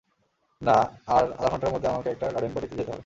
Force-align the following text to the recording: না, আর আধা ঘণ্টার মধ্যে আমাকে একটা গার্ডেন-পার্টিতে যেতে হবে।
না, 0.61 0.77
আর 1.07 1.23
আধা 1.31 1.47
ঘণ্টার 1.49 1.71
মধ্যে 1.71 1.87
আমাকে 1.87 2.09
একটা 2.09 2.25
গার্ডেন-পার্টিতে 2.25 2.75
যেতে 2.75 2.91
হবে। 2.91 2.99